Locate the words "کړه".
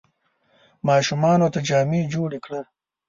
2.45-2.61